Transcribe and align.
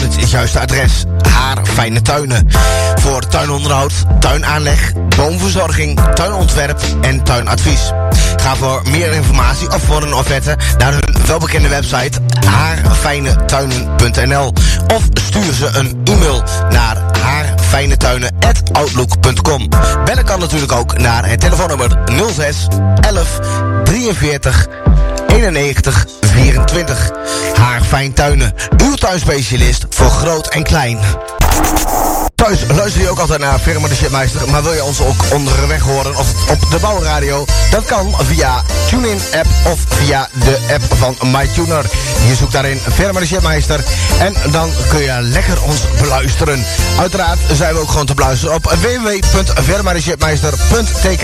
het 0.00 0.30
juiste 0.30 0.60
adres. 0.60 1.04
Haar 1.30 1.66
Fijne 1.66 2.02
Tuinen. 2.02 2.48
Voor 2.94 3.26
tuinonderhoud, 3.26 3.92
tuinaanleg, 4.20 4.92
boomverzorging, 5.16 6.00
tuinontwerp 6.14 6.80
en 7.00 7.22
tuinadvies. 7.22 7.92
Ga 8.36 8.56
voor 8.56 8.82
meer 8.90 9.12
informatie 9.12 9.72
of 9.72 9.82
voor 9.82 10.02
een 10.02 10.14
offerte 10.14 10.56
naar 10.78 10.92
hun 10.92 11.16
welbekende 11.26 11.68
website 11.68 12.20
haarfijnetuinen.nl 12.46 14.52
of 14.94 15.02
stuur 15.14 15.52
ze 15.52 15.68
een 15.72 16.00
e-mail 16.04 16.42
naar 16.70 16.96
haarfijnetuinen.outlook.com. 17.20 19.68
Bellen 20.04 20.24
kan 20.24 20.40
natuurlijk 20.40 20.72
ook 20.72 20.98
naar 20.98 21.28
het 21.28 21.40
telefoonnummer 21.40 21.98
06 22.34 22.66
11 23.00 23.40
43 23.84 24.66
91 25.26 26.06
24. 26.44 27.10
haarfijn 27.54 27.84
Fijntuinen, 27.84 28.54
uw 28.76 28.94
tuinspecialist 28.94 29.86
voor 29.88 30.10
groot 30.10 30.46
en 30.46 30.62
klein. 30.62 30.98
Thuis 32.44 32.64
luister 32.76 33.00
je 33.00 33.08
ook 33.08 33.18
altijd 33.18 33.40
naar 33.40 33.58
Firma 33.58 33.88
de 33.88 34.08
Maar 34.50 34.62
wil 34.62 34.72
je 34.72 34.84
ons 34.84 35.00
ook 35.00 35.24
onderweg 35.32 35.82
horen 35.82 36.16
of 36.16 36.50
op 36.50 36.70
de 36.70 36.78
bouwradio? 36.80 37.44
Dat 37.70 37.84
kan 37.84 38.14
via 38.18 38.62
TuneIn 38.88 39.20
app 39.34 39.46
of 39.72 39.78
via 39.88 40.28
de 40.32 40.58
app 40.72 40.82
van 40.96 41.16
MyTuner. 41.22 41.84
Je 42.26 42.34
zoekt 42.34 42.52
daarin 42.52 42.80
Firma 42.92 43.20
de 43.20 43.38
En 44.18 44.34
dan 44.50 44.70
kun 44.88 45.00
je 45.00 45.18
lekker 45.20 45.62
ons 45.62 45.80
beluisteren. 46.00 46.64
Uiteraard 46.98 47.38
zijn 47.52 47.74
we 47.74 47.80
ook 47.80 47.90
gewoon 47.90 48.06
te 48.06 48.14
beluisteren 48.14 48.54
op 48.54 48.76
www.firmadeshipmeister.tk. 48.82 51.22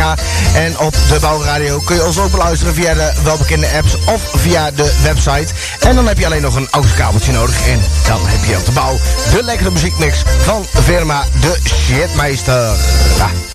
En 0.55 0.79
op 0.79 0.95
de 1.09 1.19
bouwradio 1.21 1.81
kun 1.81 1.97
je 1.97 2.05
ons 2.05 2.19
ook 2.19 2.31
beluisteren 2.31 2.75
via 2.75 2.95
de 2.95 3.13
welbekende 3.23 3.69
apps 3.77 3.95
of 3.95 4.21
via 4.35 4.71
de 4.71 4.93
website. 5.03 5.55
En 5.81 5.95
dan 5.95 6.07
heb 6.07 6.19
je 6.19 6.27
alleen 6.27 6.43
nog 6.43 6.55
een 6.55 6.69
aux 6.71 6.95
kabeltje 6.95 7.33
nodig. 7.33 7.67
En 7.67 7.81
dan 8.07 8.27
heb 8.27 8.45
je 8.45 8.57
op 8.57 8.65
de 8.65 8.73
bouw 8.73 8.99
de 9.33 9.43
lekkere 9.43 9.71
muziekmix 9.71 10.23
van 10.43 10.67
Firma 10.83 11.10
de 11.11 11.59
Shitmeister. 11.65 13.50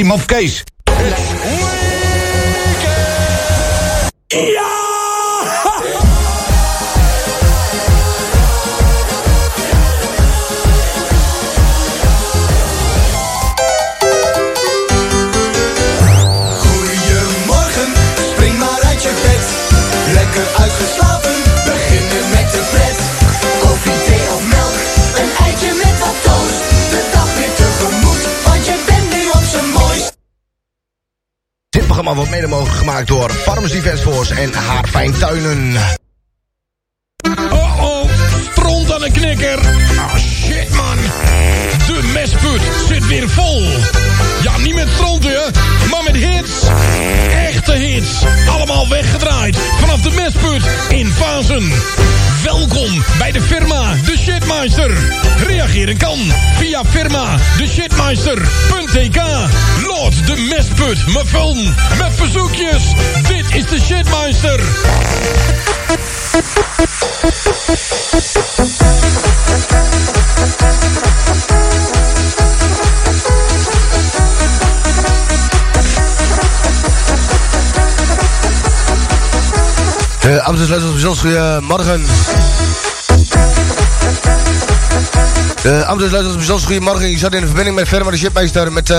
Game 0.00 0.12
of 0.12 0.26
Case. 0.26 0.69
Wordt 32.20 32.34
mede 32.34 32.54
mogelijk 32.54 32.76
gemaakt 32.76 33.08
door 33.08 33.30
Defence 33.68 34.02
Force 34.02 34.34
en 34.34 34.52
haar 34.52 34.88
fijn 34.88 35.18
tuinen. 35.18 35.76
Oh 37.50 37.84
oh, 37.84 38.10
stront 38.50 38.92
aan 38.92 39.00
de 39.00 39.10
knikker. 39.10 39.58
Ah 39.98 40.16
shit 40.16 40.74
man. 40.74 40.96
De 41.86 42.10
mesput 42.12 42.60
zit 42.88 43.06
weer 43.06 43.28
vol. 43.28 43.66
Ja, 44.42 44.58
niet 44.58 44.74
met 44.74 44.88
stronten, 44.94 45.30
hè, 45.30 45.50
maar 45.90 46.02
met 46.04 46.16
hits. 46.16 46.50
Echte 47.30 47.72
hits. 47.72 48.24
Allemaal 48.48 48.88
weggedraaid 48.88 49.56
vanaf 49.80 50.00
de 50.00 50.10
mesput 50.10 50.62
in 50.88 51.06
Fazen. 51.06 51.72
Welkom 52.44 53.02
bij 53.18 53.32
de 53.32 53.40
firma 53.40 53.94
De 54.04 54.16
Shitmeister. 54.18 54.90
Reageren 55.46 55.96
kan 55.96 56.18
via 56.56 56.84
firma 56.84 57.36
de 57.56 57.66
shitmeister.tk. 57.66 59.20
Lord 59.82 60.26
de 60.26 60.46
mestput, 60.48 61.06
mijn 61.06 61.26
film, 61.26 61.74
met 61.98 62.14
verzoekjes. 62.14 62.82
Dit 63.26 63.54
is 63.54 63.66
de 63.66 63.80
Shitmeister. 63.80 64.60
De 80.30 80.42
Amsterdam 80.42 81.18
goedemorgen. 81.18 82.06
De 85.62 85.84
Amsterdam 85.86 86.36
bijzonders 86.36 86.64
goedemorgen. 86.64 87.10
Ik 87.10 87.18
zat 87.18 87.34
in 87.34 87.44
verbinding 87.46 87.76
met 87.76 87.88
Firma 87.88 88.10
de 88.10 88.16
Shipmeester 88.16 88.72
met 88.72 88.90
uh, 88.90 88.96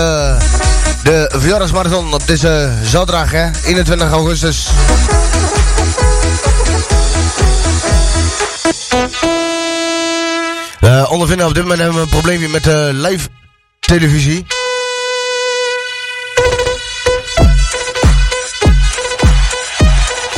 de 1.02 1.30
verjaardagsmarathon 1.34 2.14
op 2.14 2.26
deze 2.26 2.70
zaterdag, 2.82 3.30
hè, 3.30 3.50
21 3.64 4.10
augustus. 4.10 4.68
We 10.80 11.06
ondervinden 11.08 11.46
op 11.46 11.54
dit 11.54 11.62
moment 11.62 11.80
hebben 11.80 11.98
we 11.98 12.02
een 12.02 12.08
probleempje 12.08 12.48
met 12.48 12.64
de 12.64 12.90
live 12.92 13.28
televisie. 13.80 14.46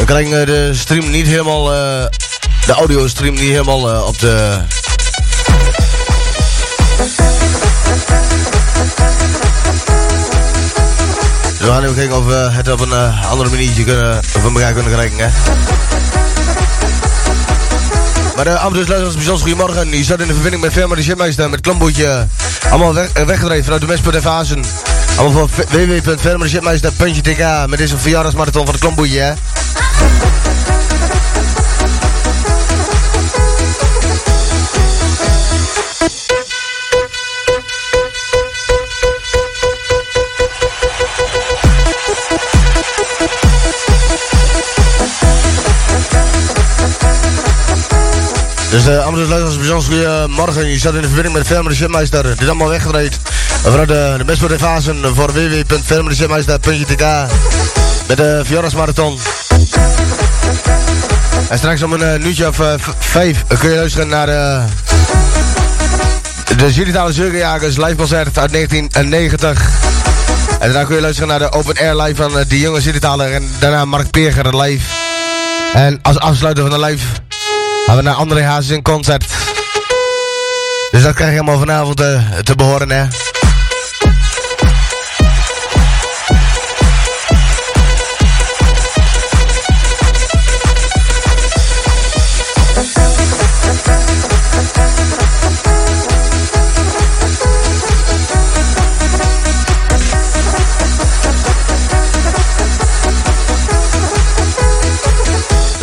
We 0.04 0.10
krijgen 0.10 0.46
de 0.46 0.74
stream 0.74 1.10
niet 1.10 1.26
helemaal, 1.26 1.72
uh, 1.72 2.04
de 2.66 2.72
audio 2.72 3.06
stream 3.06 3.34
niet 3.34 3.50
helemaal 3.50 3.94
uh, 3.94 4.06
op 4.06 4.18
de... 4.18 4.60
We 11.58 11.66
gaan 11.66 11.82
even 11.82 11.94
kijken 11.94 12.16
of 12.16 12.24
we 12.24 12.34
het 12.34 12.70
op 12.70 12.80
een 12.80 12.92
andere 13.30 13.50
manier 13.50 13.84
kunnen, 13.84 14.24
van 14.24 14.54
elkaar 14.54 14.72
kunnen 14.72 14.92
krijgen, 14.92 15.18
hè. 15.18 15.28
Maar 18.36 18.44
de 18.44 18.58
Amsterdamse 18.58 18.72
luisteraars, 18.74 19.14
bijzonder 19.14 19.42
goedemorgen. 19.42 19.96
Je 19.96 20.04
staat 20.04 20.20
in 20.20 20.26
de 20.26 20.32
verbinding 20.32 20.62
met 20.62 20.72
firma 20.72 20.94
de 20.94 21.02
Shipmeister 21.02 21.50
met 21.50 21.60
klamboetje. 21.60 22.26
Allemaal 22.68 22.94
weg, 22.94 23.12
weggedreven 23.12 23.80
vanuit 23.80 24.12
de 24.12 24.20
Fazen. 24.20 24.64
Allemaal 25.16 25.48
van 25.48 25.64
www.firmadeshipmeister.tk 25.70 27.68
met 27.68 27.78
deze 27.78 27.98
verjaardagsmarathon 27.98 28.64
van 28.64 28.74
de 28.74 28.80
klamboetje, 28.80 29.18
hè. 29.20 29.32
Dus 48.74 48.84
de 48.84 49.02
andere 49.02 49.26
luisteraars, 49.26 49.56
bijzonder 49.56 49.84
goedemorgen. 49.84 50.66
Je 50.66 50.78
staat 50.78 50.94
in 50.94 51.00
de 51.00 51.08
verbinding 51.08 51.34
met 51.34 51.48
de 51.48 51.74
Shipmeister. 51.74 52.22
Dit 52.22 52.40
is 52.40 52.46
allemaal 52.46 52.68
weggedraaid. 52.68 53.18
Vanuit 53.62 53.88
de, 53.88 54.14
de 54.18 54.24
beste 54.24 54.58
fasen 54.58 55.14
voor 55.14 55.32
Met 58.08 58.16
de 58.16 58.40
verjaardagsmarathon. 58.44 59.18
En 61.48 61.58
straks 61.58 61.82
om 61.82 61.92
een 61.92 62.22
uh, 62.22 62.48
of 62.48 62.58
uh, 62.58 62.74
vijf 62.98 63.44
kun 63.58 63.70
je 63.70 63.76
luisteren 63.76 64.08
naar 64.08 64.28
uh, 64.28 64.64
de 66.44 66.54
digitale 66.56 67.12
Zurgenjagers 67.12 67.76
live 67.76 67.94
concert 67.94 68.38
uit 68.38 68.52
1990. 68.52 69.70
En 70.50 70.72
daarna 70.72 70.84
kun 70.84 70.94
je 70.94 71.00
luisteren 71.00 71.28
naar 71.28 71.38
de 71.38 71.52
open 71.52 71.76
air 71.76 71.96
live 71.96 72.22
van 72.22 72.38
uh, 72.38 72.44
die 72.48 72.60
jonge 72.60 72.80
Zilitaler 72.80 73.32
en 73.32 73.48
daarna 73.58 73.84
Mark 73.84 74.10
Peerger 74.10 74.60
live. 74.60 74.86
En 75.72 75.98
als 76.02 76.18
afsluiter 76.18 76.68
van 76.68 76.80
de 76.80 76.86
live 76.86 77.06
gaan 77.86 77.96
we 77.96 78.02
naar 78.02 78.14
André 78.14 78.42
Hazes 78.42 78.70
in 78.70 78.82
concert. 78.82 79.24
Dus 80.90 81.02
dat 81.02 81.14
krijg 81.14 81.32
je 81.32 81.36
allemaal 81.36 81.58
vanavond 81.58 82.00
uh, 82.00 82.38
te 82.38 82.54
behoren, 82.54 82.90
hè. 82.90 83.04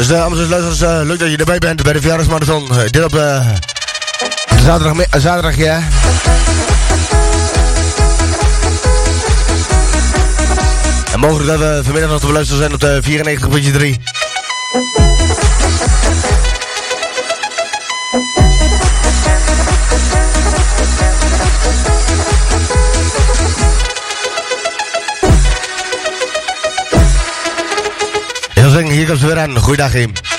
Dus 0.02 0.10
uh, 0.10 0.16
dames 0.16 0.40
en 0.40 0.50
luisteraars, 0.50 1.02
uh, 1.02 1.08
leuk 1.08 1.20
dat 1.20 1.32
je 1.32 1.38
erbij 1.38 1.58
bent 1.58 1.84
bij 1.84 1.94
de 1.94 2.00
verjaardagsmarathon. 2.00 2.68
Uh, 2.72 2.78
dit 2.90 3.04
op 3.04 3.12
zaterdag, 4.64 5.22
zaterdag, 5.22 5.56
ja. 5.56 5.84
En 11.14 11.20
mogelijk 11.20 11.50
dat 11.50 11.60
we 11.60 11.82
vanmiddag 11.84 12.10
nog 12.10 12.20
te 12.20 12.26
beluisteren 12.26 12.62
zijn 12.62 12.74
op 12.74 12.80
de 12.80 13.02
94.3. 15.48 15.51
Goeiedag, 29.12 29.94
Im. 29.96 30.31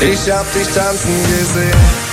Ich 0.00 0.30
hab 0.30 0.52
dich 0.52 0.68
tanzen 0.68 1.22
gesehen. 1.24 2.07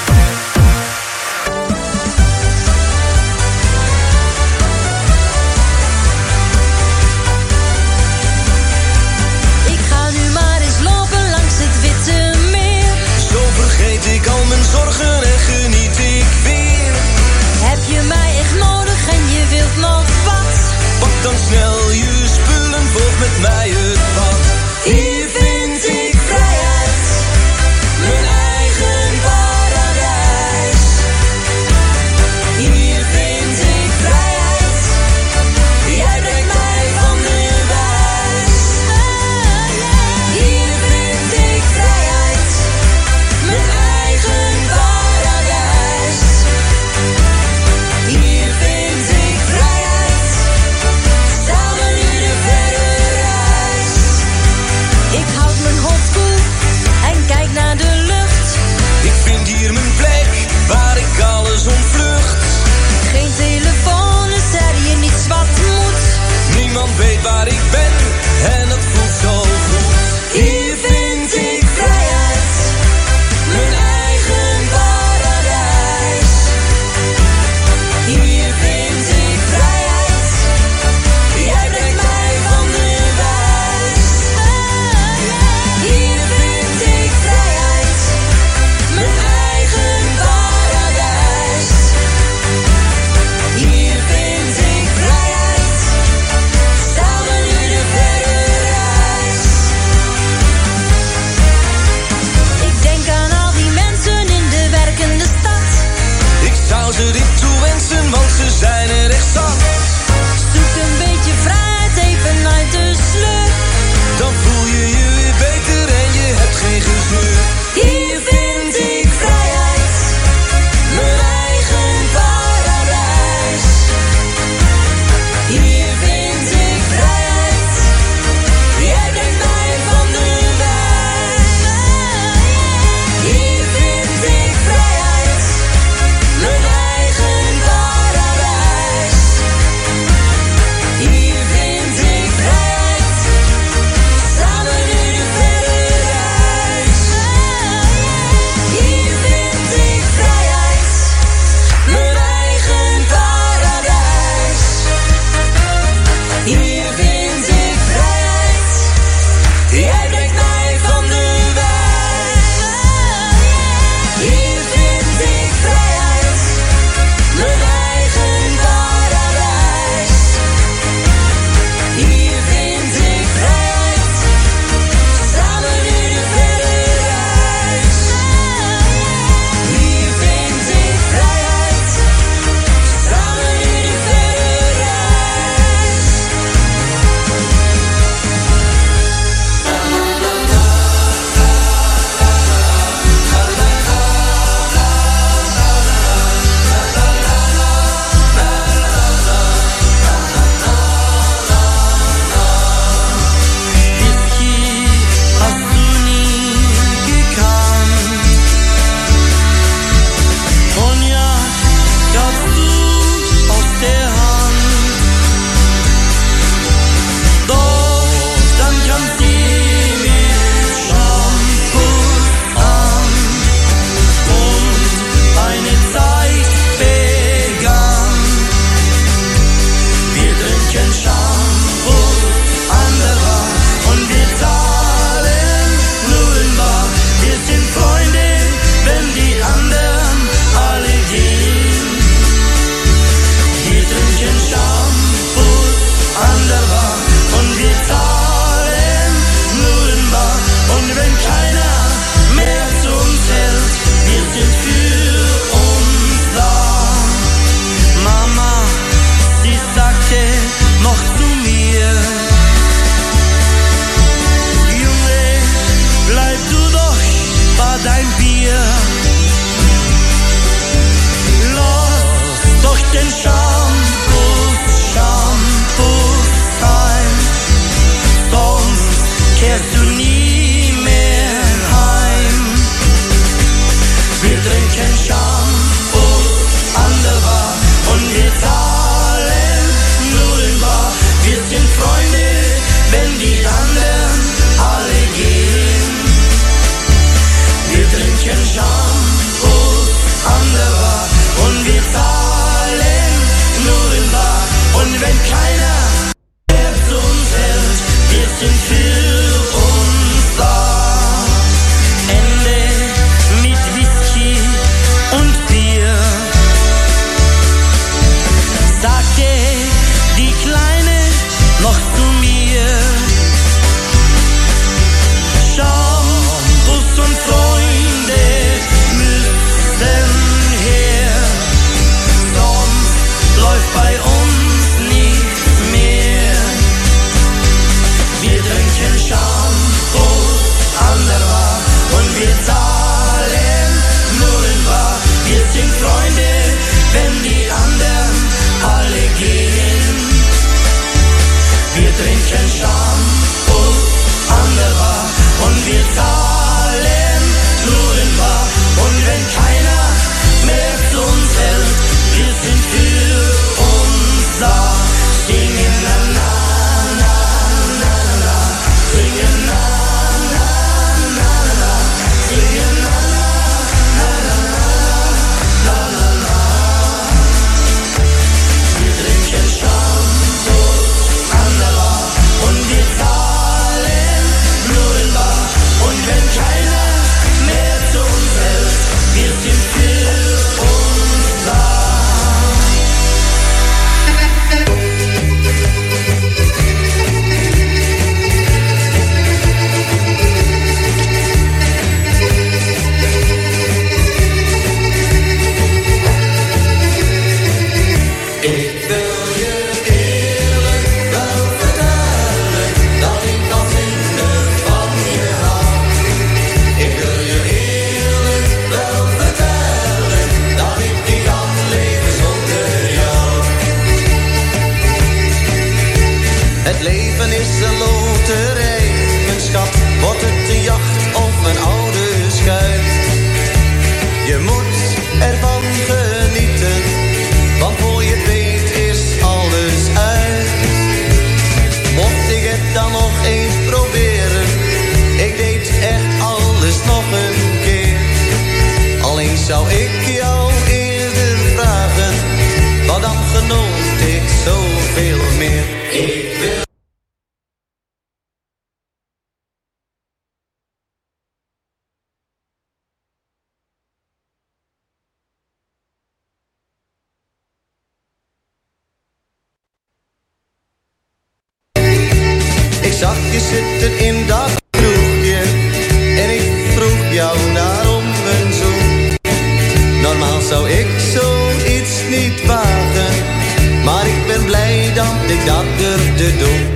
dedo 486.35 486.74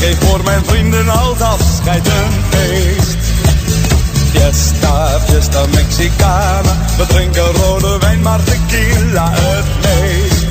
geef 0.00 0.18
voor 0.18 0.42
mijn 0.44 0.64
vrienden 0.64 1.08
al 1.08 1.36
afscheid 1.36 2.06
een 2.06 2.32
feest. 2.50 3.16
Fiesta, 4.30 5.20
fiesta 5.20 5.66
mexicana. 5.74 6.76
We 6.96 7.06
drinken 7.06 7.52
rode 7.52 7.98
wijn, 7.98 8.22
maar 8.22 8.40
tequila 8.42 9.30
het 9.32 9.66
meest. 9.82 10.46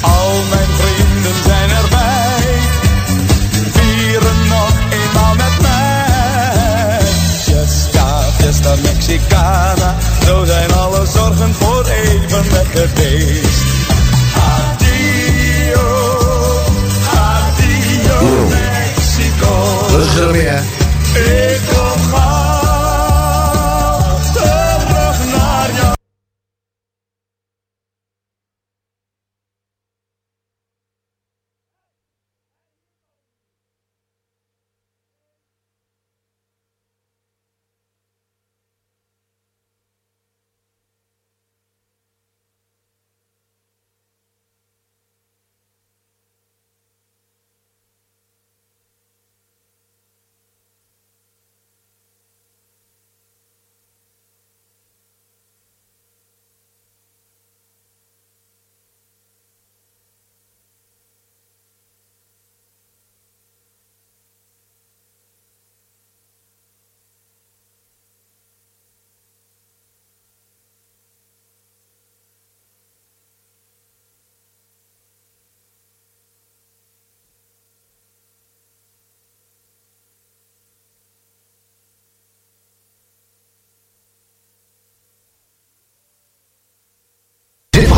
Al 0.00 0.32
mijn 0.50 0.70
vrienden 0.80 1.34
zijn 1.44 1.70
erbij. 1.70 2.60
Vieren 3.72 4.48
nog 4.48 4.72
eenmaal 4.90 5.34
met 5.34 5.60
mij. 5.60 7.00
Fiesta, 7.42 8.22
fiesta 8.38 8.74
mexicana. 8.82 9.96
Zo 10.26 10.44
zijn 10.44 10.72
alle 10.72 11.06
zorgen 11.06 11.54
voor 11.54 11.84
even 11.84 12.50
weg 12.50 12.72
Juramié. 20.18 20.50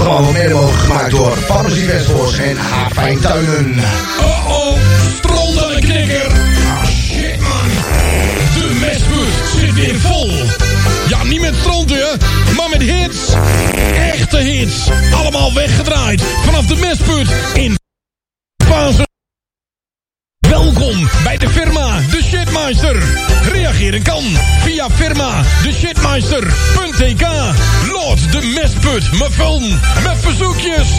Programma 0.03 0.49
wordt 0.49 0.77
gemaakt 0.77 1.11
door 1.11 1.37
Pharmacie 1.37 1.87
Westvoors 1.87 2.39
en 2.39 2.57
Haarfijn 2.57 3.21
Tuinen. 3.21 3.79
Oh 4.21 4.47
oh, 4.49 4.79
stront 5.17 5.55
de 5.55 5.77
knikker. 5.81 6.33
Ah 6.67 6.87
shit 6.87 7.41
man. 7.41 7.69
De 8.55 8.79
mestput 8.81 9.61
zit 9.61 9.75
weer 9.75 10.01
vol. 10.01 10.31
Ja, 11.09 11.25
niet 11.25 11.41
met 11.41 11.55
stronten, 11.55 12.19
maar 12.57 12.69
met 12.69 12.83
hits. 12.83 13.35
Echte 13.95 14.37
hits. 14.37 14.89
Allemaal 15.15 15.55
weggedraaid 15.55 16.23
vanaf 16.45 16.67
de 16.67 16.77
mestput 16.77 17.29
in 17.55 17.79
Pasen. 18.69 19.10
Welkom 20.75 21.09
bij 21.25 21.37
de 21.37 21.49
firma 21.49 22.01
De 22.11 22.23
Shitmeister. 22.23 23.03
Reageren 23.53 24.03
kan 24.03 24.23
via 24.63 24.91
firma 24.91 25.43
de 25.63 25.73
shitmeister.tk. 25.73 27.27
Lord 27.93 28.33
de 28.33 28.53
Mestput, 28.55 29.19
mijn 29.19 29.33
film, 29.33 29.69
met 30.05 30.17
verzoekjes. 30.21 30.99